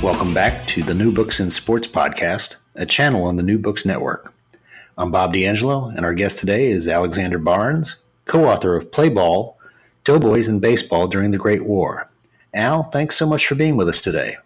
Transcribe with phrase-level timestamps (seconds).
[0.00, 3.84] Welcome back to the New Books in Sports podcast, a channel on the New Books
[3.84, 4.32] Network.
[4.96, 9.58] I'm Bob D'Angelo, and our guest today is Alexander Barnes, co author of Play Ball
[10.04, 12.08] Doughboys in Baseball During the Great War.
[12.54, 14.36] Al, thanks so much for being with us today.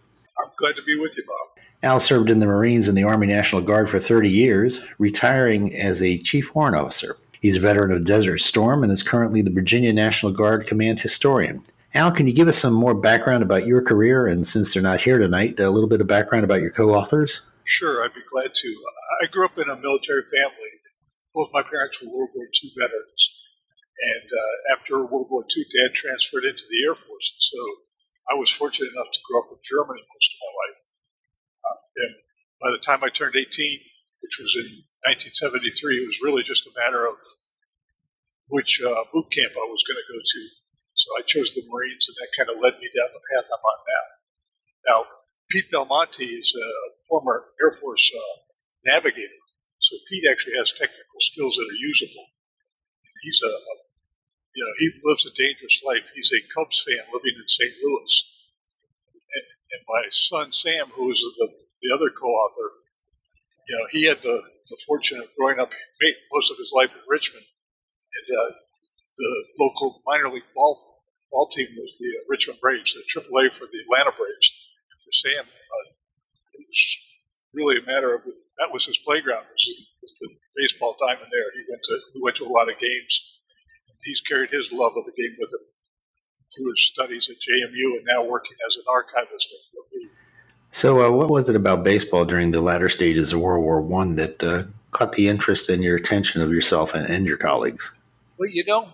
[0.43, 1.63] I'm glad to be with you, Bob.
[1.83, 6.03] Al served in the Marines and the Army National Guard for 30 years, retiring as
[6.03, 7.19] a Chief Warrant Officer.
[7.43, 11.63] He's a veteran of Desert Storm and is currently the Virginia National Guard Command historian.
[11.95, 14.27] Al, can you give us some more background about your career?
[14.27, 17.43] And since they're not here tonight, a little bit of background about your co authors?
[17.65, 18.85] Sure, I'd be glad to.
[19.23, 20.73] I grew up in a military family.
[21.35, 23.43] Both my parents were World War II veterans.
[24.03, 27.37] And uh, after World War II, Dad transferred into the Air Force.
[27.39, 27.59] So
[28.31, 30.81] I was fortunate enough to grow up in Germany most of my life.
[31.61, 32.15] Uh, and
[32.61, 33.47] by the time I turned 18,
[34.23, 37.21] which was in 1973, it was really just a matter of
[38.49, 40.62] which uh, boot camp I was going to go to.
[41.03, 43.59] So I chose the Marines, and that kind of led me down the path I'm
[43.59, 44.05] on now.
[44.87, 44.99] Now,
[45.51, 46.69] Pete Belmonte is a
[47.11, 48.39] former Air Force uh,
[48.87, 49.43] navigator,
[49.83, 52.31] so Pete actually has technical skills that are usable.
[53.27, 53.75] He's a, a,
[54.55, 56.07] you know, he lives a dangerous life.
[56.15, 57.75] He's a Cubs fan living in St.
[57.83, 58.15] Louis,
[59.11, 61.51] and, and my son Sam, who is the
[61.83, 62.79] the other co-author,
[63.67, 65.73] you know, he had the, the fortune of growing up
[66.33, 68.55] most of his life in Richmond, and uh,
[69.17, 70.92] the local minor league ball
[71.33, 74.49] ball team was the uh, Richmond Braves, the AAA for the Atlanta Braves.
[74.93, 75.87] And for Sam, uh,
[76.55, 76.83] it was
[77.55, 78.23] really a matter of
[78.59, 79.49] that was his playground.
[79.49, 81.49] Was the, was the baseball diamond there?
[81.57, 83.41] He went to he went to a lot of games.
[84.05, 85.65] He's carried his love of the game with him
[86.55, 90.11] through his studies at JMU and now working as an archivist at Fort Lee.
[90.71, 94.17] So, uh, what was it about baseball during the latter stages of World War One
[94.17, 97.93] that uh, caught the interest and your attention of yourself and, and your colleagues?
[98.39, 98.89] Well, you know,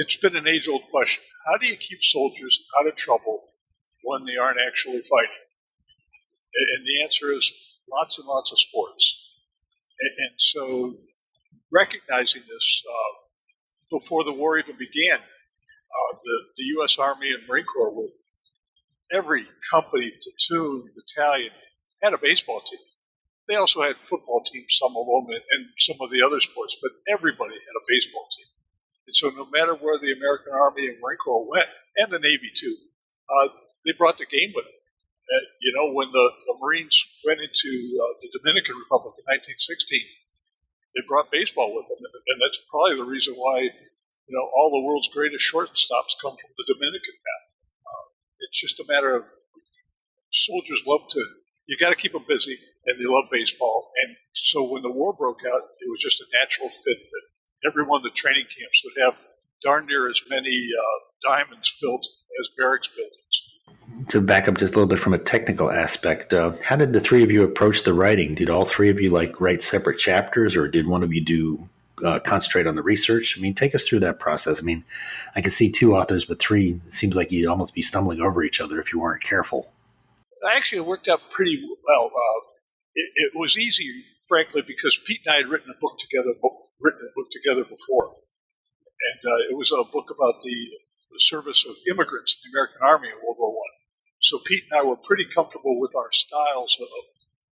[0.00, 1.22] it's been an age old question.
[1.46, 3.52] How do you keep soldiers out of trouble
[4.02, 5.44] when they aren't actually fighting?
[6.54, 7.52] And the answer is
[7.92, 9.30] lots and lots of sports.
[10.00, 10.94] And so,
[11.70, 16.98] recognizing this uh, before the war even began, uh, the, the U.S.
[16.98, 18.08] Army and Marine Corps were
[19.12, 21.52] every company, platoon, battalion
[22.02, 22.80] had a baseball team.
[23.48, 26.76] They also had football teams, some of them, and, and some of the other sports,
[26.80, 28.46] but everybody had a baseball team.
[29.10, 31.66] And so, no matter where the American Army and Marine Corps went,
[31.98, 32.78] and the Navy too,
[33.26, 33.50] uh,
[33.82, 34.78] they brought the game with them.
[35.26, 36.94] Uh, you know, when the, the Marines
[37.26, 39.98] went into uh, the Dominican Republic in 1916,
[40.94, 44.70] they brought baseball with them, and, and that's probably the reason why you know all
[44.70, 47.40] the world's greatest shortstops come from the Dominican now.
[47.82, 48.06] Uh,
[48.46, 49.26] it's just a matter of
[50.30, 51.22] soldiers love to.
[51.66, 53.90] You got to keep them busy, and they love baseball.
[54.06, 57.26] And so when the war broke out, it was just a natural fit that
[57.64, 59.18] every one of the training camps would have
[59.62, 62.06] darn near as many uh, diamonds built
[62.40, 64.06] as barracks buildings.
[64.08, 67.00] To back up just a little bit from a technical aspect, uh, how did the
[67.00, 68.34] three of you approach the writing?
[68.34, 71.68] Did all three of you like write separate chapters, or did one of you do
[72.04, 73.36] uh, concentrate on the research?
[73.36, 74.62] I mean, take us through that process.
[74.62, 74.84] I mean,
[75.34, 78.42] I can see two authors, but three it seems like you'd almost be stumbling over
[78.42, 79.70] each other if you weren't careful.
[80.56, 82.06] Actually, it worked out pretty well.
[82.06, 82.40] Uh,
[82.94, 86.30] it, it, was easy, frankly, because Pete and I had written a book together,
[86.80, 90.56] written a book together before, and uh, it was a book about the,
[91.12, 93.74] the, service of immigrants in the American Army in World War One.
[94.20, 96.88] So Pete and I were pretty comfortable with our styles of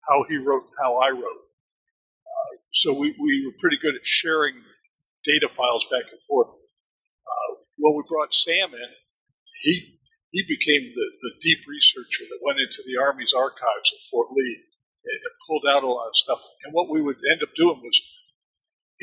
[0.09, 1.45] how he wrote and how I wrote.
[2.25, 4.55] Uh, so we, we were pretty good at sharing
[5.25, 6.49] data files back and forth.
[6.49, 8.91] Uh, when we brought Sam in,
[9.63, 9.99] he
[10.31, 14.61] he became the, the deep researcher that went into the Army's archives at Fort Lee
[15.05, 16.41] and, and pulled out a lot of stuff.
[16.65, 17.97] And what we would end up doing was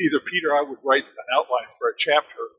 [0.00, 2.52] either Peter or I would write an outline for a chapter,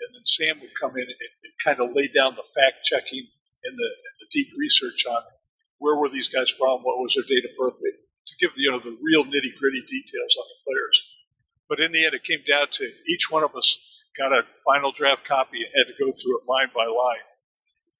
[0.00, 3.26] and then Sam would come in and, and kind of lay down the fact checking
[3.64, 5.22] and the, and the deep research on
[5.78, 8.70] where were these guys from, what was their date of birth, to give the, you
[8.70, 10.96] know the real nitty gritty details on the players.
[11.68, 14.92] But in the end, it came down to each one of us got a final
[14.92, 17.26] draft copy and had to go through it line by line.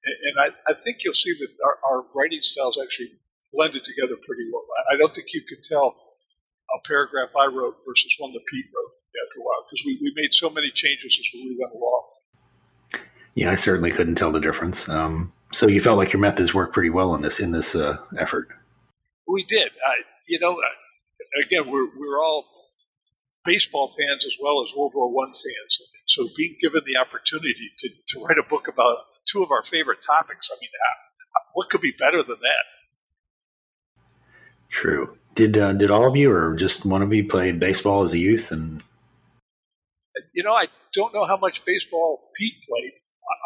[0.05, 3.09] And, and I, I, think you'll see that our, our, writing styles actually
[3.51, 4.63] blended together pretty well.
[4.89, 5.95] I, I don't think you could tell
[6.73, 8.93] a paragraph I wrote versus one that Pete wrote
[9.27, 12.03] after a while because we, we made so many changes as we went along.
[13.35, 14.87] Yeah, I certainly couldn't tell the difference.
[14.87, 17.97] Um, so you felt like your methods worked pretty well in this in this uh,
[18.17, 18.47] effort.
[19.27, 19.71] We did.
[19.85, 19.95] I,
[20.27, 20.57] you know,
[21.43, 22.45] again, we're we're all
[23.43, 25.91] baseball fans as well as World War One fans.
[26.05, 29.99] So being given the opportunity to, to write a book about two of our favorite
[30.01, 30.69] topics, I mean,
[31.53, 32.65] what could be better than that?
[34.69, 35.17] True.
[35.35, 38.17] Did uh, did all of you, or just one of you, play baseball as a
[38.17, 38.51] youth?
[38.51, 38.81] And
[40.33, 42.93] you know, I don't know how much baseball Pete played.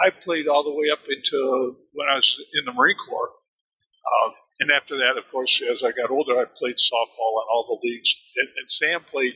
[0.06, 3.30] I played all the way up into when I was in the Marine Corps.
[3.30, 7.66] Uh, and after that, of course, as I got older, I played softball in all
[7.68, 8.14] the leagues.
[8.38, 9.36] And, and Sam played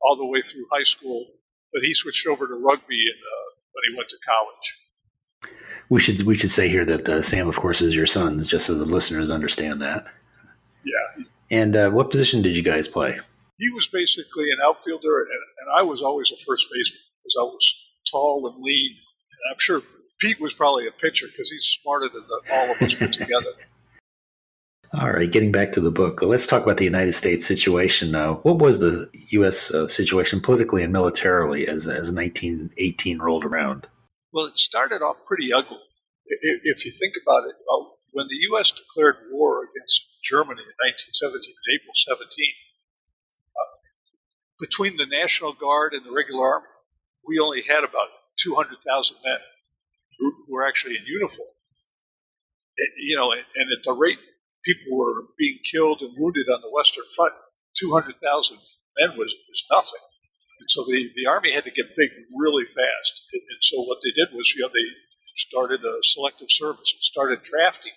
[0.00, 1.26] all the way through high school,
[1.72, 4.80] but he switched over to rugby in, uh, when he went to college.
[5.90, 8.66] We should we should say here that uh, Sam, of course, is your son, just
[8.66, 10.06] so the listeners understand that.
[10.84, 11.23] Yeah.
[11.50, 13.18] And uh, what position did you guys play?
[13.58, 17.44] He was basically an outfielder, and, and I was always a first baseman because I
[17.44, 18.96] was tall and lean.
[19.30, 19.80] And I'm sure
[20.20, 23.50] Pete was probably a pitcher because he's smarter than the, all of us put together.
[25.00, 28.14] All right, getting back to the book, let's talk about the United States situation.
[28.14, 29.72] Uh, what was the U.S.
[29.72, 33.88] Uh, situation politically and militarily as, as 1918 rolled around?
[34.32, 35.80] Well, it started off pretty ugly.
[36.26, 37.56] If you think about it,
[38.14, 38.70] when the U.S.
[38.70, 41.42] declared war against Germany in 1917,
[41.74, 43.74] April 17, uh,
[44.62, 46.70] between the National Guard and the regular army,
[47.26, 48.78] we only had about 200,000
[49.26, 49.42] men
[50.18, 51.50] who were actually in uniform.
[52.98, 54.18] You know, and, and at the rate
[54.64, 57.34] people were being killed and wounded on the Western Front.
[57.76, 58.14] 200,000
[58.98, 60.02] men was, was nothing.
[60.60, 63.26] And so the, the Army had to get big really fast.
[63.32, 64.86] And, and so what they did was, you know, they
[65.34, 67.92] started a selective service and started drafting.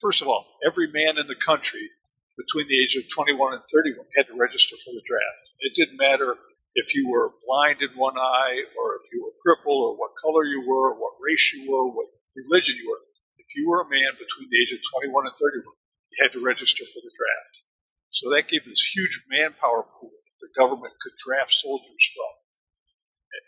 [0.00, 1.90] First of all, every man in the country
[2.36, 5.50] between the age of 21 and 31 had to register for the draft.
[5.60, 6.36] It didn't matter
[6.74, 10.44] if you were blind in one eye or if you were crippled or what color
[10.44, 12.06] you were, what race you were, what
[12.36, 13.08] religion you were
[13.48, 16.44] if you were a man between the age of 21 and 31, you had to
[16.44, 17.64] register for the draft.
[18.12, 22.34] So that gave this huge manpower pool that the government could draft soldiers from.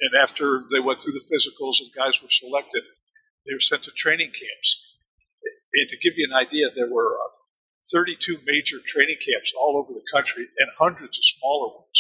[0.09, 2.85] And after they went through the physicals and guys were selected,
[3.45, 4.90] they were sent to training camps.
[5.75, 7.31] And to give you an idea, there were uh,
[7.93, 11.99] 32 major training camps all over the country and hundreds of smaller ones.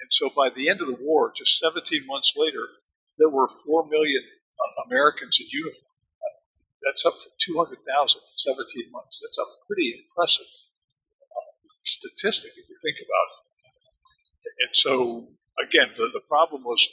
[0.00, 2.66] And so by the end of the war, just 17 months later,
[3.18, 5.92] there were 4 million uh, Americans in uniform.
[6.84, 7.78] That's up from 200,000
[8.18, 9.22] in 17 months.
[9.22, 10.46] That's a pretty impressive
[11.30, 11.54] uh,
[11.84, 13.42] statistic if you think about it.
[14.66, 15.28] And so,
[15.62, 16.88] again, the, the problem was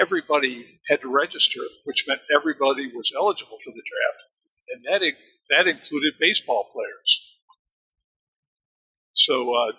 [0.00, 4.37] everybody had to register, which meant everybody was eligible for the draft.
[4.70, 5.12] And that,
[5.50, 7.34] that included baseball players.
[9.12, 9.72] So uh,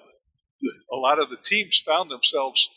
[0.91, 2.69] a lot of the teams found themselves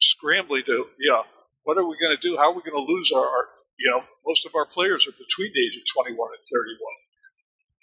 [0.00, 1.22] scrambling to, yeah,
[1.64, 2.36] what are we going to do?
[2.36, 5.12] How are we going to lose our, our you know, most of our players are
[5.12, 6.78] between the age of 21 and 31.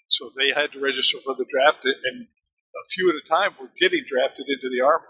[0.07, 3.71] So they had to register for the draft, and a few at a time were
[3.79, 5.05] getting drafted into the army.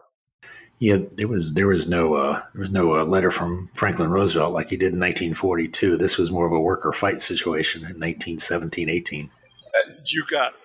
[0.80, 4.54] Yeah, there was there was no uh, there was no uh, letter from Franklin Roosevelt
[4.54, 5.98] like he did in 1942.
[5.98, 9.26] This was more of a worker fight situation in 1917, 18.
[9.26, 10.60] Uh, you got it.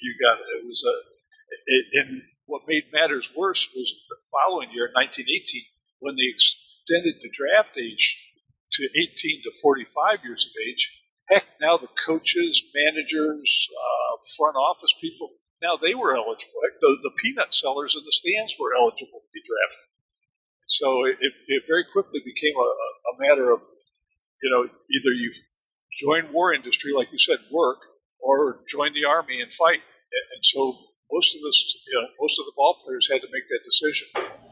[0.00, 0.44] You got it.
[0.58, 1.98] It was a.
[1.98, 5.62] And what made matters worse was the following year, 1918,
[5.98, 8.32] when they extended the draft age
[8.72, 11.02] to 18 to 45 years of age.
[11.28, 15.30] Heck, now the coaches, managers, uh, front office people,
[15.62, 16.60] now they were eligible.
[16.80, 19.88] The, the, peanut sellers in the stands were eligible to be drafted.
[20.66, 23.60] So it, it very quickly became a, a, matter of,
[24.42, 25.32] you know, either you
[25.96, 27.78] join war industry, like you said, work,
[28.20, 29.80] or join the army and fight.
[30.34, 30.76] And, so
[31.10, 34.08] most of this, you know, most of the ball players had to make that decision.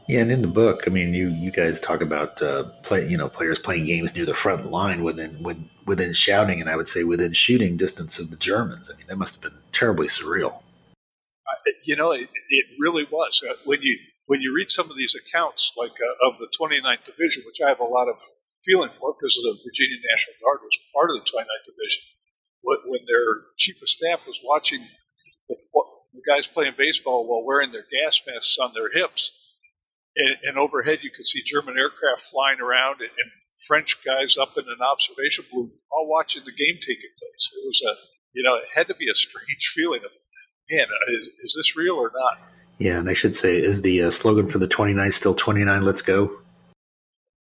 [0.07, 3.17] Yeah, and in the book, I mean, you you guys talk about uh, play, you
[3.17, 5.43] know, players playing games near the front line within
[5.85, 8.91] within shouting, and I would say within shooting distance of the Germans.
[8.91, 10.61] I mean, that must have been terribly surreal.
[11.85, 13.43] You know, it, it really was.
[13.47, 17.05] Uh, when you when you read some of these accounts, like uh, of the 29th
[17.05, 18.15] Division, which I have a lot of
[18.65, 22.03] feeling for because the Virginia National Guard was part of the 29th Division,
[22.63, 24.81] when their chief of staff was watching
[25.47, 25.55] the,
[26.13, 29.45] the guys playing baseball while wearing their gas masks on their hips
[30.15, 33.31] and, and overhead you could see German aircraft flying around and, and
[33.67, 37.51] French guys up in an observation balloon, all watching the game taking place.
[37.55, 37.93] It was a,
[38.33, 40.11] you know, it had to be a strange feeling of,
[40.69, 42.39] man, is, is this real or not?
[42.77, 45.83] Yeah, and I should say, is the uh, slogan for the 29 still 29?
[45.83, 46.31] Let's go.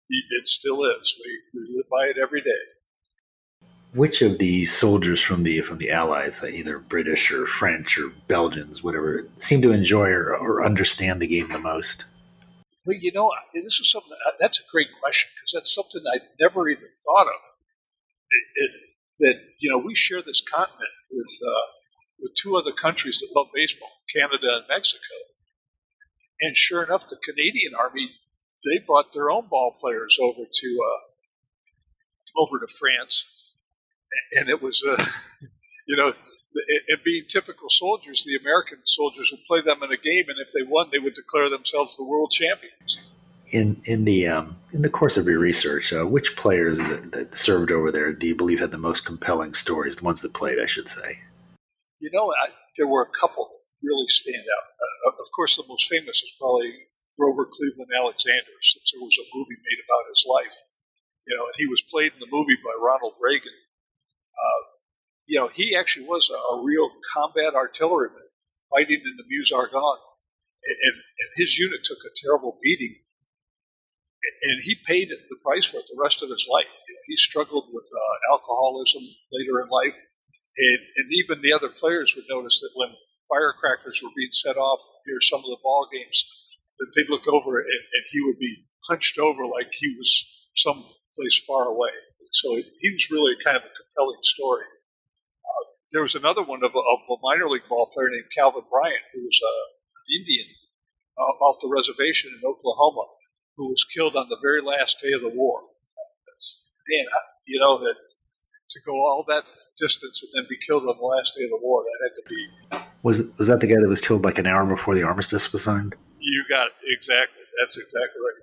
[0.08, 1.14] It still is.
[1.24, 2.50] We, we live by it every day.
[3.94, 8.12] Which of the soldiers from the from the Allies, uh, either British or French or
[8.28, 12.04] Belgians, whatever, seem to enjoy or, or understand the game the most?
[12.86, 16.26] Well, you know, this is something uh, that's a great question because that's something I'd
[16.40, 17.40] never even thought of.
[18.30, 18.70] It, it,
[19.20, 21.60] that you know, we share this continent with uh,
[22.20, 25.14] with two other countries that love baseball, Canada and Mexico.
[26.40, 28.10] And sure enough, the Canadian Army
[28.64, 33.52] they brought their own ball players over to uh, over to France,
[34.38, 35.02] and it was uh,
[35.86, 36.12] you know
[36.88, 40.52] and being typical soldiers, the American soldiers would play them in a game, and if
[40.52, 43.00] they won, they would declare themselves the world champions.
[43.48, 47.34] In in the um, in the course of your research, uh, which players that, that,
[47.34, 49.96] served over there do you believe had the most compelling stories?
[49.96, 51.20] The ones that played, I should say.
[52.00, 54.66] You know, I, there were a couple that really stand out.
[54.80, 56.72] Uh, of course, the most famous is probably
[57.18, 60.56] Grover Cleveland Alexander, since there was a movie made about his life.
[61.28, 63.52] You know, and he was played in the movie by Ronald Reagan.
[64.32, 64.62] Uh,
[65.26, 68.30] you know, he actually was a, a real combat artilleryman
[68.70, 70.02] fighting in the Meuse Argonne.
[70.64, 72.96] And, and, and, his unit took a terrible beating.
[74.42, 76.68] And he paid the price for it the rest of his life.
[76.88, 79.02] You know, he struggled with uh, alcoholism
[79.32, 79.96] later in life.
[80.60, 82.92] And, and even the other players would notice that when
[83.28, 86.18] firecrackers were being set off near some of the ball games,
[86.78, 90.10] that they'd look over and, and he would be hunched over like he was
[90.56, 91.92] someplace far away.
[92.32, 94.64] So he was really kind of a compelling story
[95.92, 99.02] there was another one of a, of a, minor league ball player named Calvin Bryant,
[99.12, 99.66] who was uh,
[99.98, 100.46] an Indian
[101.18, 103.06] uh, off the reservation in Oklahoma,
[103.56, 105.62] who was killed on the very last day of the war.
[106.26, 107.06] That's, man,
[107.46, 107.96] you know that
[108.70, 109.44] to go all that
[109.78, 112.28] distance and then be killed on the last day of the war, that had to
[112.28, 112.86] be.
[113.02, 115.64] Was was that the guy that was killed like an hour before the armistice was
[115.64, 115.96] signed?
[116.18, 117.42] You got it exactly.
[117.58, 118.40] That's exactly right.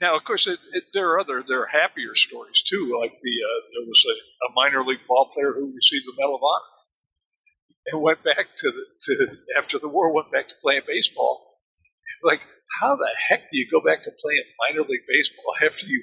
[0.00, 2.98] Now, of course, it, it, there are other there are happier stories too.
[3.00, 6.36] Like the uh, there was a, a, minor league ball player who received the Medal
[6.36, 6.76] of Honor
[7.92, 11.42] and went back to the to after the war went back to playing baseball.
[12.22, 12.40] Like,
[12.80, 16.02] how the heck do you go back to playing minor league baseball after you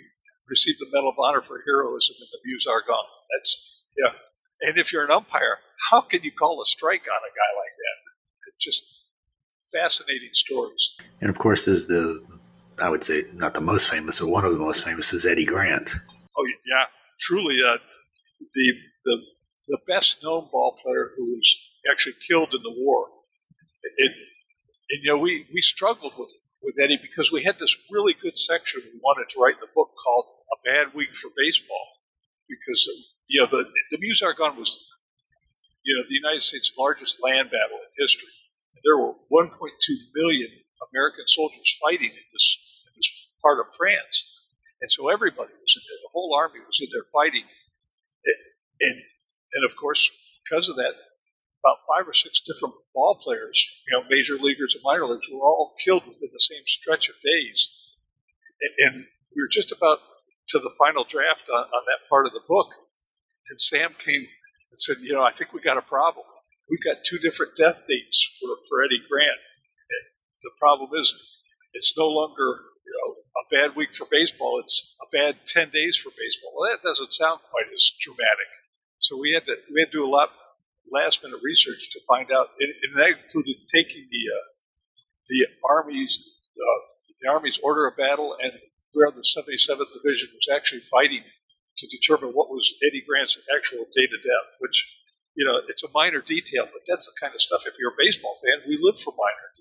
[0.50, 3.10] received the Medal of Honor for heroism in the Meuse Argonne?
[3.32, 4.14] That's yeah.
[4.62, 5.60] And if you're an umpire,
[5.92, 7.98] how can you call a strike on a guy like that?
[8.48, 9.06] It's just
[9.72, 10.96] fascinating stories.
[11.22, 12.24] And of course, there's the
[12.82, 15.46] I would say not the most famous, but one of the most famous is Eddie
[15.46, 15.96] Grant.
[16.38, 16.86] Oh yeah,
[17.20, 17.78] truly uh,
[18.54, 18.74] the
[19.06, 19.22] the
[19.68, 23.08] the best known ball player who was actually killed in the war.
[23.98, 24.12] It,
[24.90, 26.34] and you know we we struggled with
[26.64, 29.76] with Eddie because we had this really good section we wanted to write in the
[29.76, 31.88] book called "A Bad Week for Baseball,"
[32.50, 32.88] because
[33.28, 34.90] you know the the Meuse Argonne was
[35.84, 38.30] you know the United States' largest land battle in history.
[38.76, 39.52] and There were 1.2
[40.16, 40.50] million
[40.92, 42.58] American soldiers fighting in this
[43.44, 44.42] part of France.
[44.82, 46.00] And so everybody was in there.
[46.02, 47.44] The whole army was in there fighting.
[48.82, 49.02] And,
[49.54, 50.10] and of course,
[50.44, 50.94] because of that,
[51.64, 55.40] about five or six different ball players, you know, major leaguers and minor leaguers, were
[55.40, 57.90] all killed within the same stretch of days.
[58.62, 59.06] And, and
[59.36, 60.00] we were just about
[60.50, 62.68] to the final draft on, on that part of the book.
[63.50, 66.26] And Sam came and said, you know, I think we got a problem.
[66.70, 69.40] We've got two different death dates for, for Eddie Grant.
[69.40, 70.06] And
[70.42, 71.16] the problem is
[71.74, 74.60] it's no longer you know, a bad week for baseball.
[74.60, 76.52] It's a bad ten days for baseball.
[76.56, 78.52] Well, that doesn't sound quite as dramatic.
[79.00, 80.30] So we had to we had to do a lot
[80.92, 84.46] last minute research to find out, and, that included taking the uh,
[85.30, 86.82] the army's uh,
[87.22, 88.54] the army's order of battle and
[88.94, 91.24] where the 77th Division was actually fighting
[91.78, 94.56] to determine what was Eddie Grant's actual date of death.
[94.60, 95.00] Which
[95.36, 97.64] you know it's a minor detail, but that's the kind of stuff.
[97.66, 99.54] If you're a baseball fan, we live for minor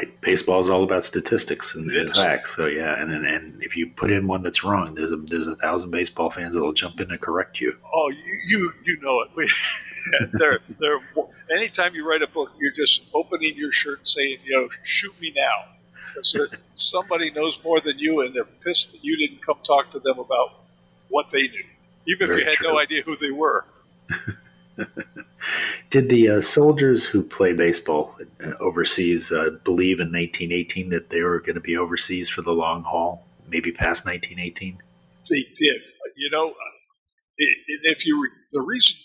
[0.00, 0.20] Right.
[0.22, 2.56] Baseball is all about statistics and, and facts.
[2.56, 5.46] So yeah, and, and and if you put in one that's wrong, there's a there's
[5.46, 7.76] a thousand baseball fans that'll jump in and correct you.
[7.92, 10.30] Oh, you you, you know it.
[10.32, 11.00] they're they're
[11.54, 15.18] anytime you write a book, you're just opening your shirt and saying, you know, shoot
[15.20, 15.66] me now.
[16.14, 19.98] Because somebody knows more than you, and they're pissed that you didn't come talk to
[19.98, 20.60] them about
[21.10, 21.64] what they knew,
[22.06, 22.68] even Very if you had true.
[22.68, 23.66] no idea who they were.
[25.90, 31.22] Did the uh, soldiers who play baseball uh, overseas uh, believe in 1918 that they
[31.22, 34.78] were going to be overseas for the long haul, maybe past 1918?
[35.30, 35.82] They did.
[36.16, 36.54] You know,
[37.38, 38.96] if you the reason,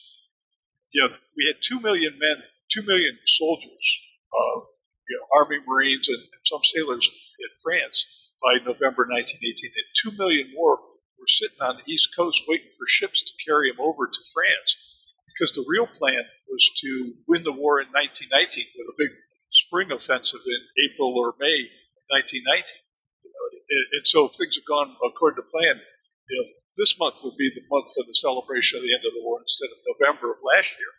[0.92, 4.02] you know, we had two million men, two million soldiers
[4.36, 4.60] uh,
[5.10, 9.72] you know, Army Marines and, and some sailors in France by November 1918.
[9.76, 10.78] And two million more
[11.20, 14.95] were sitting on the East Coast waiting for ships to carry them over to France
[15.36, 18.32] because the real plan was to win the war in 1919
[18.80, 19.12] with a big
[19.52, 21.68] spring offensive in April or May
[22.08, 22.48] 1919.
[23.24, 25.84] You know, and, and, so things have gone according to plan,
[26.32, 29.12] you know, this month would be the month for the celebration of the end of
[29.12, 30.94] the war instead of November of last year.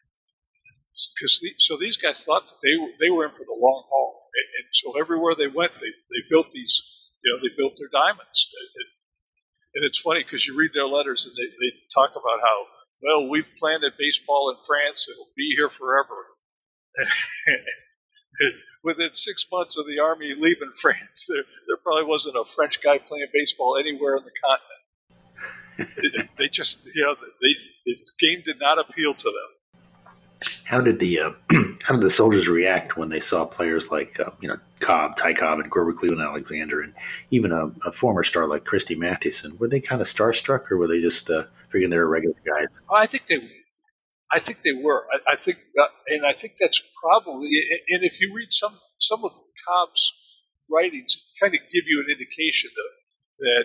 [1.16, 3.84] Because the, so these guys thought that they were, they were in for the long
[3.88, 7.76] haul, and, and so everywhere they went, they, they built these, you know, they built
[7.76, 8.48] their diamonds.
[8.56, 8.88] And,
[9.76, 13.28] and it's funny because you read their letters and they, they talk about how well
[13.28, 16.26] we've planted baseball in France; it'll be here forever.
[18.84, 22.98] Within six months of the army leaving France, there, there probably wasn't a French guy
[22.98, 24.76] playing baseball anywhere in the continent
[26.38, 29.55] they just, you know, they, the game did not appeal to them.
[30.64, 31.30] How did the uh,
[31.82, 35.34] how did the soldiers react when they saw players like uh, you know Cobb, Ty
[35.34, 36.94] Cobb, and Grover Cleveland Alexander, and
[37.30, 39.56] even a, a, former star like Christy Mathewson?
[39.58, 42.80] Were they kind of starstruck, or were they just uh, figuring they were regular guys?
[42.94, 43.48] I think they,
[44.30, 45.06] I think they were.
[45.12, 47.48] I, I think, uh, and I think that's probably.
[47.88, 49.32] And if you read some some of
[49.66, 50.12] Cobb's
[50.70, 52.90] writings, kind of give you an indication that
[53.38, 53.64] that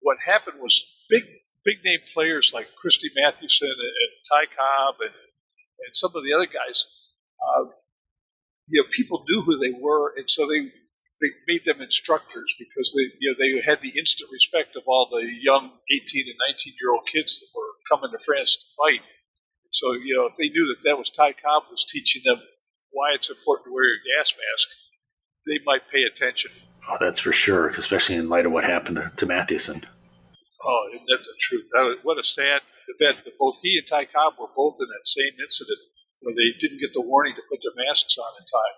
[0.00, 1.24] what happened was big
[1.64, 5.14] big name players like Christy Mathewson and, and Ty Cobb and,
[5.86, 7.10] and some of the other guys,
[7.40, 7.64] uh,
[8.68, 10.70] you know, people knew who they were, and so they
[11.20, 15.08] they made them instructors because they you know they had the instant respect of all
[15.10, 19.04] the young 18 and 19 year old kids that were coming to France to fight.
[19.72, 22.40] So you know if they knew that that was Ty Cobb was teaching them
[22.92, 24.68] why it's important to wear your gas mask,
[25.46, 26.50] they might pay attention.
[26.88, 29.82] Oh, that's for sure, especially in light of what happened to, to Mathewson.
[30.64, 31.68] Oh, isn't that the truth?
[31.72, 32.62] That was, what a sad
[32.98, 33.18] event.
[33.38, 35.78] Both he and Ty Cobb were both in that same incident
[36.20, 38.76] where they didn't get the warning to put their masks on in time.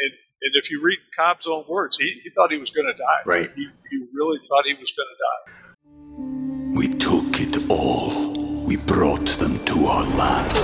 [0.00, 2.94] And, and if you read Cobb's own words, he, he thought he was going to
[2.94, 3.22] die.
[3.24, 3.50] Right.
[3.54, 6.78] He, he really thought he was going to die.
[6.78, 8.32] We took it all.
[8.64, 10.56] We brought them to our land.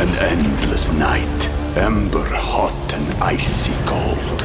[0.00, 4.40] An endless night, ember hot and icy cold.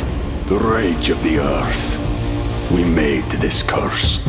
[0.48, 1.98] The rage of the earth
[2.72, 4.20] we made this curse.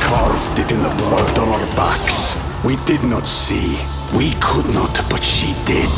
[0.00, 2.36] Carved it in the blood on our backs.
[2.64, 3.78] We did not see.
[4.16, 5.90] We could not, but she did.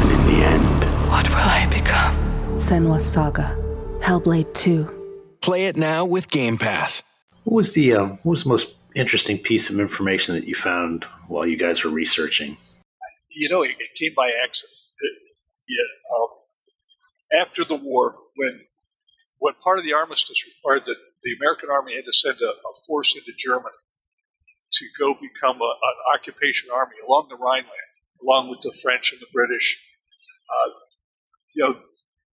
[0.00, 0.84] And in the end.
[1.10, 2.16] What will I become?
[2.54, 3.56] Senua's Saga.
[4.00, 5.38] Hellblade 2.
[5.40, 7.02] Play it now with Game Pass.
[7.44, 11.04] What was the uh, what was the most interesting piece of information that you found
[11.28, 12.56] while you guys were researching?
[13.30, 14.72] You know, it, it came by accident.
[15.00, 15.18] It,
[15.68, 18.60] yeah, um, after the war, when
[19.38, 22.72] what part of the armistice required that the American army had to send a, a
[22.86, 23.80] force into Germany
[24.72, 27.90] to go become a, an occupation army along the Rhineland,
[28.22, 29.80] along with the French and the British.
[30.50, 30.70] Uh,
[31.54, 31.74] you know,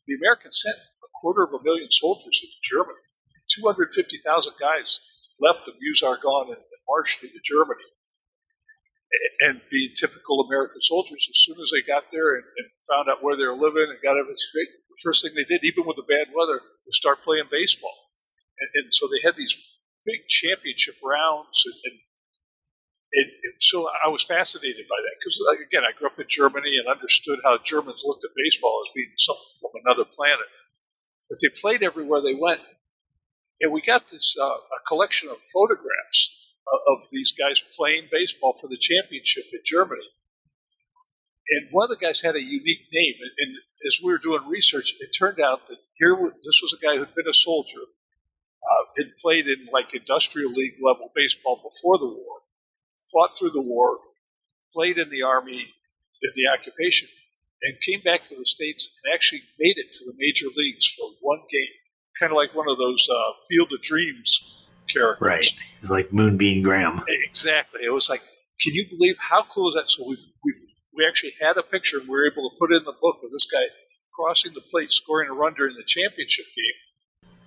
[0.07, 3.03] the Americans sent a quarter of a million soldiers into Germany.
[3.51, 4.99] 250,000 guys
[5.39, 7.83] left the Meuse-Argonne and, and marched into Germany.
[9.39, 13.23] And, being typical American soldiers, as soon as they got there and, and found out
[13.23, 15.95] where they were living and got everything straight, the first thing they did, even with
[15.95, 18.06] the bad weather, was start playing baseball.
[18.59, 19.55] And, and so they had these
[20.05, 21.63] big championship rounds.
[21.65, 21.97] And, and,
[23.13, 26.77] and, and so I was fascinated by that because, again, I grew up in Germany
[26.77, 30.47] and understood how Germans looked at baseball as being something from another planet.
[31.29, 32.61] But they played everywhere they went.
[33.59, 38.53] And we got this uh, a collection of photographs of, of these guys playing baseball
[38.53, 40.07] for the championship in Germany
[41.49, 43.15] and one of the guys had a unique name.
[43.21, 46.83] And, and, as we were doing research, it turned out that here this was a
[46.83, 47.77] guy who'd been a soldier,
[48.63, 52.41] uh, had played in like industrial league level baseball before the war,
[53.11, 53.99] fought through the war,
[54.73, 55.73] played in the army
[56.21, 57.07] in the occupation,
[57.61, 61.09] and came back to the states and actually made it to the major leagues for
[61.21, 61.67] one game,
[62.19, 65.27] kind of like one of those uh, Field of Dreams characters.
[65.27, 67.03] Right, it's like Moonbeam Graham.
[67.07, 67.81] Exactly.
[67.83, 68.21] It was like,
[68.61, 69.89] can you believe how cool is that?
[69.89, 70.55] So we've we've
[70.95, 73.17] we actually had a picture and we were able to put it in the book
[73.23, 73.65] of this guy
[74.13, 76.77] crossing the plate, scoring a run during the championship game.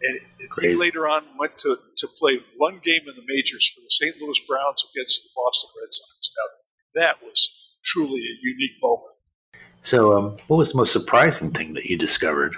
[0.02, 0.20] And
[0.62, 4.20] he later on went to, to play one game in the majors for the St.
[4.20, 6.32] Louis Browns against the Boston Red Sox.
[6.38, 9.12] Now, that was truly a unique moment.
[9.82, 12.56] So, um, what was the most surprising thing that you discovered?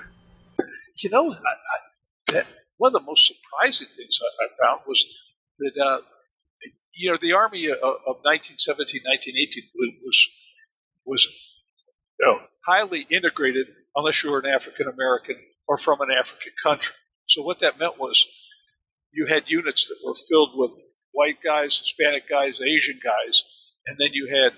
[1.02, 5.04] You know, I, I, that one of the most surprising things I, I found was
[5.58, 6.00] that, uh,
[6.94, 9.64] you know, the Army of, of 1917, 1918
[10.04, 10.28] was
[11.04, 11.52] was
[12.20, 15.36] you know, highly integrated unless you were an African American
[15.68, 16.94] or from an African country.
[17.32, 18.26] So what that meant was
[19.10, 20.78] you had units that were filled with
[21.12, 23.42] white guys, Hispanic guys, Asian guys,
[23.86, 24.52] and then you had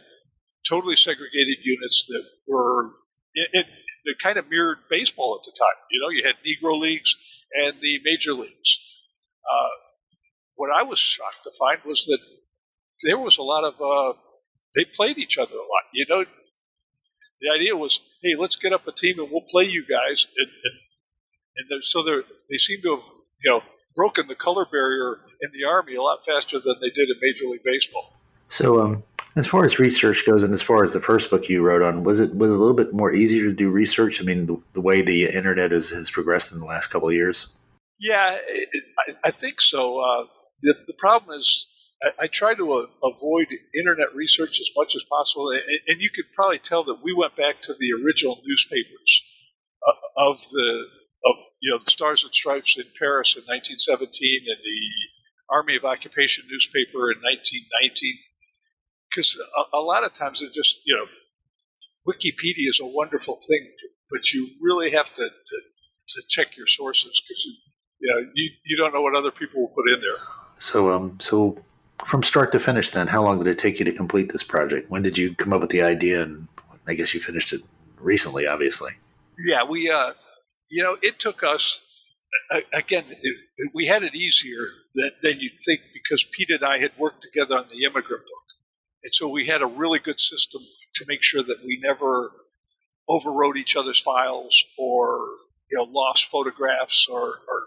[0.69, 2.91] totally segregated units that were
[3.35, 3.65] in, in,
[4.05, 5.83] it kind of mirrored baseball at the time.
[5.91, 7.15] You know, you had Negro leagues
[7.55, 8.97] and the major leagues.
[9.51, 9.69] Uh,
[10.57, 12.19] what I was shocked to find was that
[13.03, 14.19] there was a lot of uh,
[14.75, 15.85] they played each other a lot.
[15.93, 16.25] You know,
[17.41, 20.49] the idea was, hey, let's get up a team and we'll play you guys, and
[20.49, 20.75] and,
[21.57, 23.07] and so they they seem to have
[23.43, 23.63] you know
[23.95, 27.47] broken the color barrier in the army a lot faster than they did in Major
[27.47, 28.13] League Baseball.
[28.49, 29.03] So, um,
[29.37, 32.05] as far as research goes, and as far as the first book you wrote on,
[32.05, 34.21] was it was it a little bit more easier to do research?
[34.21, 37.15] I mean, the, the way the internet has, has progressed in the last couple of
[37.15, 37.49] years.
[37.99, 40.01] Yeah, it, I, I, think so.
[40.01, 40.27] Uh,
[40.61, 41.67] the, the problem is
[42.03, 46.11] I, I try to uh, avoid internet research as much as possible, and, and, you
[46.11, 49.33] could probably tell that we went back to the original newspapers
[49.87, 50.85] uh, of the
[51.25, 55.85] of you know the Stars and Stripes in Paris in 1917 and the Army of
[55.85, 58.19] Occupation newspaper in 1919.
[59.11, 61.07] Because a, a lot of times it just you know
[62.07, 63.71] Wikipedia is a wonderful thing,
[64.11, 65.57] but you really have to to,
[66.09, 67.55] to check your sources because you
[68.01, 70.21] you know you, you don't know what other people will put in there.
[70.59, 71.59] So um so
[72.05, 74.91] from start to finish, then, how long did it take you to complete this project?
[74.91, 76.23] When did you come up with the idea?
[76.23, 76.49] And
[76.87, 77.63] I guess you finished it
[77.99, 78.93] recently, obviously.
[79.47, 80.13] Yeah, we, uh,
[80.71, 81.81] you know, it took us,
[82.73, 86.93] again, it, we had it easier than, than you'd think because Pete and I had
[86.99, 88.45] worked together on the immigrant book.
[89.03, 90.63] And so we had a really good system
[90.95, 92.31] to make sure that we never
[93.09, 95.19] overrode each other's files or,
[95.71, 97.65] you know, lost photographs or, or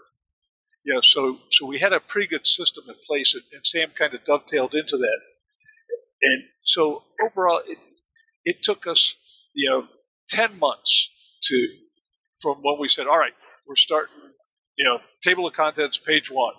[0.84, 3.90] you know, so so we had a pretty good system in place, and, and Sam
[3.90, 5.20] kind of dovetailed into that.
[6.22, 7.78] And so overall, it
[8.44, 9.16] it took us,
[9.52, 9.88] you know,
[10.30, 11.10] ten months
[11.42, 11.68] to
[12.40, 13.32] from when we said, all right,
[13.66, 14.14] we're starting,
[14.76, 16.54] you know, table of contents, page one.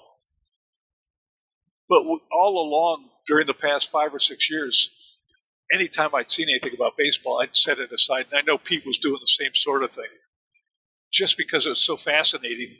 [1.87, 5.17] But all along during the past five or six years,
[5.73, 8.25] anytime I'd seen anything about baseball, I'd set it aside.
[8.31, 10.05] And I know Pete was doing the same sort of thing,
[11.11, 12.77] just because it was so fascinating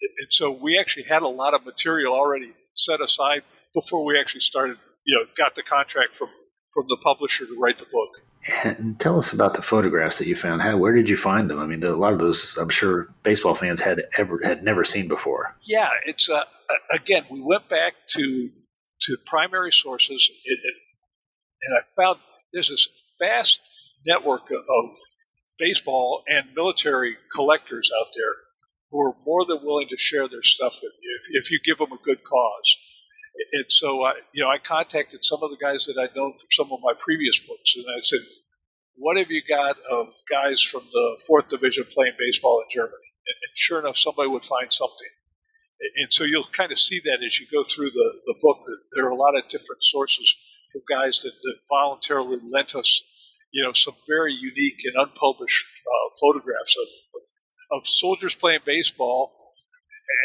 [0.00, 3.42] and so we actually had a lot of material already set aside
[3.74, 6.28] before we actually started, you know, got the contract from,
[6.72, 8.22] from the publisher to write the book.
[8.64, 10.62] And tell us about the photographs that you found.
[10.62, 11.58] How, where did you find them?
[11.58, 15.08] I mean, a lot of those, I'm sure, baseball fans had ever had never seen
[15.08, 15.54] before.
[15.64, 16.44] Yeah, it's uh,
[16.94, 18.50] again, we went back to
[19.02, 20.74] to primary sources, it, it,
[21.62, 22.18] and I found
[22.52, 22.88] there's this
[23.20, 23.60] vast
[24.06, 24.96] network of
[25.58, 28.34] baseball and military collectors out there
[28.90, 31.78] who are more than willing to share their stuff with you if, if you give
[31.78, 32.76] them a good cause.
[33.52, 36.48] And so, I, you know, I contacted some of the guys that I'd known from
[36.50, 38.20] some of my previous books, and I said,
[38.96, 43.56] "What have you got of guys from the fourth division playing baseball in Germany?" And,
[43.56, 45.08] sure enough, somebody would find something.
[45.96, 48.78] And so you'll kind of see that as you go through the, the book that
[48.94, 50.34] there are a lot of different sources
[50.72, 53.02] from guys that, that voluntarily lent us,
[53.52, 59.37] you know, some very unique and unpublished uh, photographs of, of soldiers playing baseball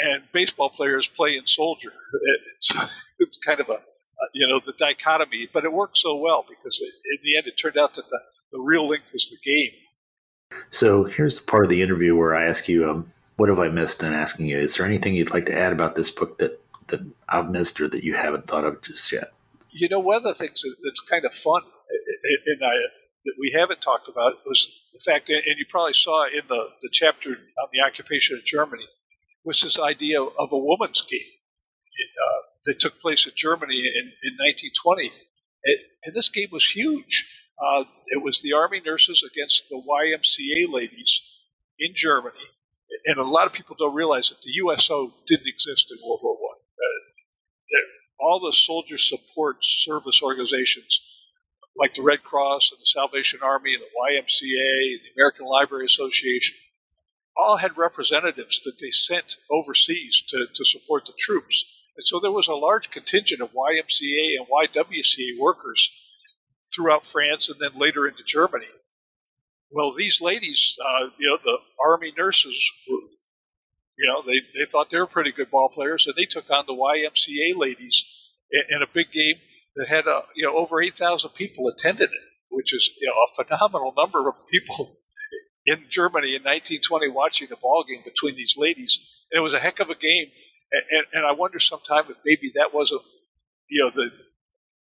[0.06, 1.92] and baseball players play in soldier.
[2.56, 3.78] It's, it's kind of a,
[4.34, 7.58] you know, the dichotomy, but it worked so well because it, in the end it
[7.58, 8.20] turned out that the,
[8.52, 9.72] the real link was the game.
[10.70, 13.70] So here's the part of the interview where I ask you, um, what have I
[13.70, 14.60] missed in asking you?
[14.60, 17.88] Is there anything you'd like to add about this book that, that I've missed or
[17.88, 19.34] that you haven't thought of just yet?
[19.72, 21.64] You know, one of the things that's kind of fun,
[22.46, 22.76] and I,
[23.26, 26.90] that we haven't talked about was the fact, and you probably saw in the, the
[26.92, 28.86] chapter on the occupation of Germany,
[29.46, 34.34] was this idea of a woman's game uh, that took place in Germany in, in
[34.40, 35.12] 1920.
[35.64, 37.42] It, and this game was huge.
[37.62, 41.40] Uh, it was the army nurses against the YMCA ladies
[41.80, 42.36] in Germany.
[43.06, 46.36] And a lot of people don't realize that the USO didn't exist in World War
[46.36, 46.58] One.
[46.58, 47.78] Uh,
[48.20, 51.14] all the soldier support service organizations
[51.76, 55.86] like the Red Cross and the Salvation Army and the YMCA and the American Library
[55.86, 56.56] Association,
[57.38, 61.80] all had representatives that they sent overseas to, to support the troops.
[61.98, 65.90] And so there was a large contingent of YMCA and YWCA workers
[66.74, 68.68] throughout France and then later into Germany.
[69.72, 73.00] Well, these ladies, uh, you know, the army nurses were,
[73.98, 76.66] you know, they, they thought they were pretty good ball players, and they took on
[76.68, 79.36] the YMCA ladies in, in a big game
[79.76, 83.14] that had uh, you know over eight thousand people attended it, which is you know
[83.14, 84.96] a phenomenal number of people
[85.66, 89.22] in Germany in 1920 watching a ball game between these ladies.
[89.32, 90.28] And it was a heck of a game,
[90.72, 93.02] and, and, and I wonder sometime if maybe that wasn't
[93.70, 94.12] you know the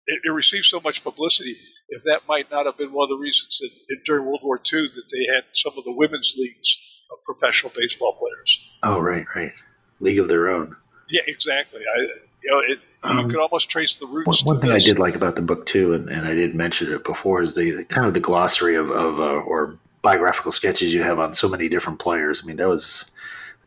[0.07, 1.55] it, it, received so much publicity.
[1.89, 4.87] If that might not have been one of the reasons that, during World War II
[4.87, 8.69] that they had some of the women's leagues of professional baseball players.
[8.83, 9.53] Oh, right, right,
[9.99, 10.75] league of their own.
[11.09, 11.81] Yeah, exactly.
[11.81, 11.99] I,
[12.43, 14.43] you know, it, um, you could almost trace the roots.
[14.43, 14.83] One, one thing this.
[14.83, 17.55] I did like about the book too, and, and I did mention it before, is
[17.55, 21.49] the kind of the glossary of, of uh, or biographical sketches you have on so
[21.49, 22.43] many different players.
[22.43, 23.09] I mean, that was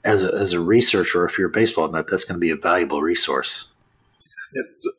[0.05, 2.57] as a, as a researcher, if you're a baseball nut, that's going to be a
[2.57, 3.69] valuable resource.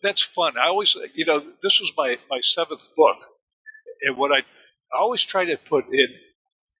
[0.01, 0.57] That's fun.
[0.57, 3.17] I always, you know, this was my, my seventh book.
[4.01, 6.07] And what I, I always try to put in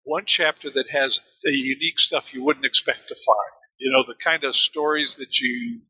[0.03, 3.51] one chapter that has the unique stuff you wouldn't expect to find.
[3.79, 5.81] You know, the kind of stories that you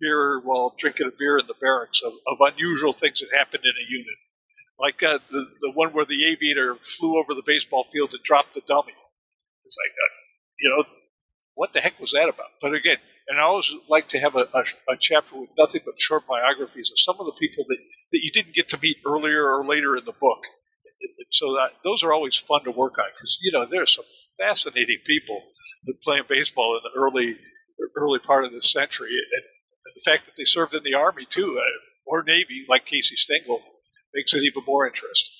[0.00, 3.70] hear while drinking a beer in the barracks of, of unusual things that happened in
[3.70, 4.16] a unit.
[4.78, 8.54] Like uh, the, the one where the aviator flew over the baseball field and dropped
[8.54, 8.92] the dummy.
[9.64, 10.12] It's like, uh,
[10.60, 10.84] you know,
[11.54, 12.50] what the heck was that about?
[12.60, 15.98] But again, and I always like to have a, a, a, chapter with nothing but
[15.98, 17.78] short biographies of some of the people that,
[18.12, 20.44] that you didn't get to meet earlier or later in the book.
[21.30, 24.04] So that, those are always fun to work on because you know there's some
[24.38, 25.42] fascinating people
[25.84, 27.36] that playing baseball in the early
[27.96, 31.26] early part of this century, and, and the fact that they served in the army
[31.28, 33.60] too, uh, or navy, like Casey Stengel,
[34.16, 35.30] makes it even more interesting.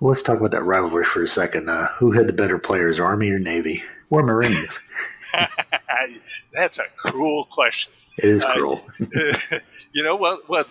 [0.00, 1.68] Well, let's talk about that rivalry for a second.
[1.68, 4.90] Uh, who had the better players, Army or Navy, or Marines?
[6.54, 7.92] That's a cruel question.
[8.18, 8.80] It is uh, cruel.
[8.98, 9.58] Uh,
[9.94, 10.64] you know, well, well,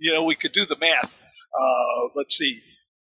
[0.00, 1.22] you know, we could do the math.
[1.54, 2.62] Uh, let's see.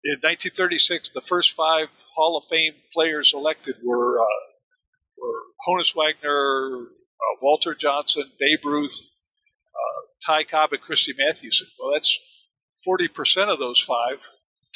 [0.05, 4.43] In 1936, the first five Hall of Fame players elected were uh,
[5.17, 9.29] were Honus Wagner, uh, Walter Johnson, Babe Ruth,
[9.69, 11.69] uh, Ty Cobb, and Christy Mathewson.
[11.79, 12.19] Well, that's
[12.87, 14.19] 40% of those five,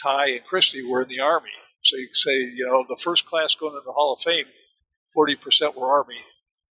[0.03, 1.51] Ty and Christy, were in the Army.
[1.83, 4.47] So you say, you know, the first class going into the Hall of Fame,
[5.17, 6.21] 40% were Army.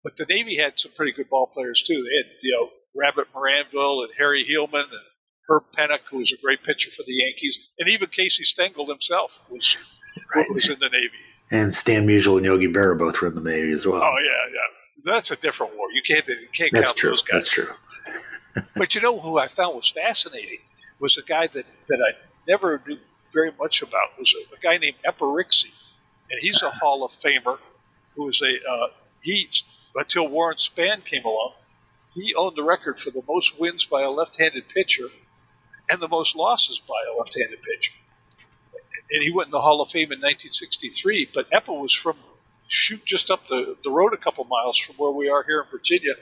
[0.04, 1.96] But the Navy had some pretty good ball players too.
[1.96, 5.02] They had, you know, Rabbit Maranville and Harry Heilmann and
[5.50, 9.46] Herb Pennock, who was a great pitcher for the Yankees, and even Casey Stengel himself
[9.50, 9.78] was
[10.36, 10.50] right.
[10.50, 11.12] was in the Navy.
[11.52, 14.02] And Stan Musial and Yogi Berra both were in the Navy as well.
[14.02, 15.12] Oh yeah, yeah.
[15.14, 15.88] That's a different war.
[15.94, 17.10] You can't you can't That's count true.
[17.12, 17.50] those guys.
[17.50, 18.64] That's true.
[18.76, 20.60] but you know who I found was fascinating
[21.00, 22.98] was a guy that, that I never knew
[23.34, 25.74] very much about was a, a guy named Eppa Rixey,
[26.32, 27.60] and he's a Hall of Famer
[28.16, 28.88] who was a uh,
[29.22, 29.50] he
[29.96, 31.54] until Warren Spahn came along.
[32.14, 35.08] He owned the record for the most wins by a left-handed pitcher
[35.90, 37.94] and the most losses by a left-handed pitcher.
[39.12, 41.30] And he went in the Hall of Fame in 1963.
[41.34, 42.16] But Eppa was from
[42.68, 45.70] shoot just up the, the road a couple miles from where we are here in
[45.70, 46.14] Virginia,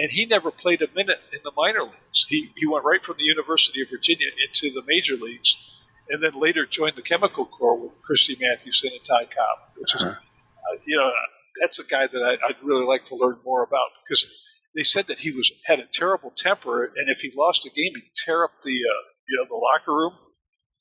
[0.00, 2.24] and he never played a minute in the minor leagues.
[2.26, 5.76] He, he went right from the University of Virginia into the major leagues,
[6.08, 10.06] and then later joined the Chemical Corps with Christy Mathewson and Ty Cobb, which uh-huh.
[10.08, 11.12] uh, you know,
[11.60, 14.24] that's a guy that I, would really like to learn more about because
[14.74, 17.92] they said that he was had a terrible temper, and if he lost a game,
[17.94, 20.14] he'd tear up the uh, you know the locker room.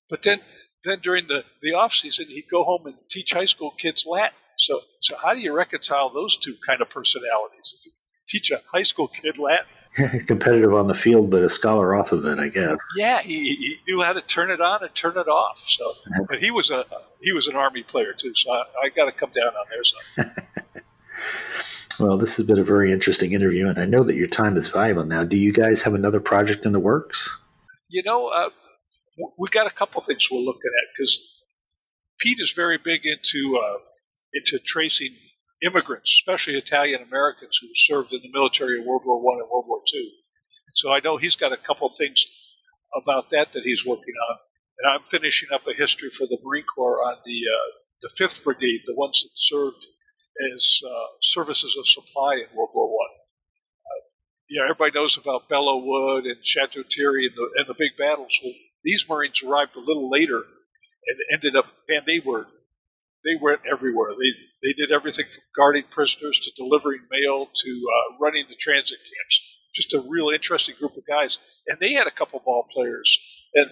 [0.10, 0.40] But then
[0.86, 4.38] then during the the off season, he'd go home and teach high school kids Latin.
[4.58, 7.99] So so how do you reconcile those two kind of personalities?
[8.30, 9.66] Teach a high school kid Latin.
[10.28, 12.78] Competitive on the field, but a scholar off of it, I guess.
[12.96, 15.60] Yeah, he, he knew how to turn it on and turn it off.
[15.68, 15.92] So,
[16.30, 16.86] but he was a
[17.22, 18.34] he was an army player too.
[18.36, 20.46] So I, I got to come down on their side.
[22.00, 24.70] Well, this has been a very interesting interview, and I know that your time is
[24.70, 25.26] valuable now.
[25.26, 27.30] Do you guys have another project in the works?
[27.90, 28.52] You know, uh,
[29.38, 31.36] we got a couple things we're looking at because
[32.20, 33.80] Pete is very big into uh,
[34.34, 35.12] into tracing
[35.64, 39.66] immigrants, especially Italian Americans who served in the military in World War One and World
[39.68, 40.10] War Two.
[40.76, 42.26] So I know he's got a couple things
[42.96, 44.38] about that that he's working on,
[44.80, 48.44] and I'm finishing up a history for the Marine Corps on the uh, the Fifth
[48.44, 49.86] Brigade, the ones that served
[50.54, 53.10] as uh, services of supply in World War One.
[53.86, 54.02] Uh,
[54.50, 58.38] yeah, everybody knows about Belleau Wood and Chateau Thierry and the, and the big battles.
[58.42, 60.46] Well, these Marines arrived a little later
[61.08, 62.48] and ended up, and they were
[63.24, 64.12] they went everywhere.
[64.12, 69.00] They they did everything from guarding prisoners to delivering mail to uh, running the transit
[69.00, 69.56] camps.
[69.76, 73.18] Just a real interesting group of guys, and they had a couple ball players
[73.54, 73.70] and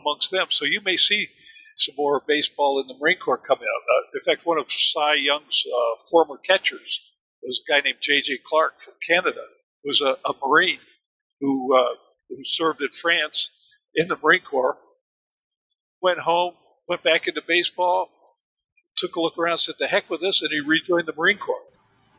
[0.00, 0.46] amongst them.
[0.50, 1.28] So you may see
[1.76, 3.82] some more baseball in the Marine Corps coming out.
[3.96, 7.10] Uh, in fact, one of Cy Young's uh, former catchers
[7.42, 8.38] was a guy named J.J.
[8.44, 9.40] Clarke from Canada,
[9.82, 10.80] who was a, a Marine
[11.40, 11.94] who, uh,
[12.28, 13.50] who served in France
[13.94, 14.76] in the Marine Corps,
[16.02, 16.54] went home,
[16.88, 18.10] went back into baseball,
[18.96, 21.62] took a look around, said, the heck with this, and he rejoined the Marine Corps.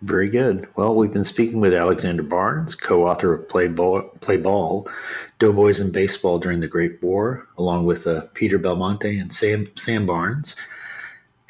[0.02, 0.68] Very good.
[0.76, 4.90] Well, we've been speaking with Alexander Barnes, co author of Play Ball, Play Ball,
[5.38, 10.08] Doughboys in Baseball During the Great War, along with uh, Peter Belmonte and Sam, Sam
[10.08, 10.56] Barnes.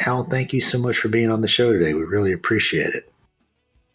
[0.06, 1.94] Al, thank you so much for being on the show today.
[1.94, 3.12] We really appreciate it.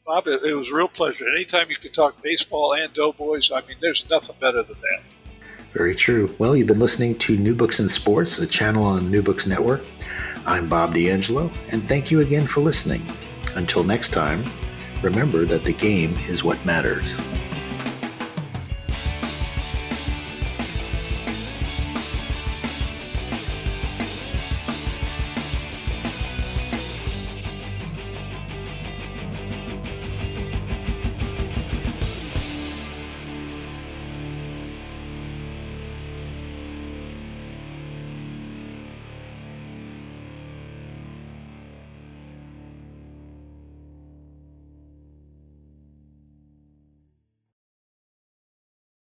[0.07, 1.27] Bob, it, it was a real pleasure.
[1.29, 5.03] Anytime you can talk baseball and Doughboys, I mean, there's nothing better than that.
[5.77, 6.35] Very true.
[6.39, 9.85] Well, you've been listening to New Books in Sports, a channel on New Books Network.
[10.47, 13.07] I'm Bob D'Angelo, and thank you again for listening.
[13.57, 14.43] Until next time,
[15.03, 17.19] remember that the game is what matters.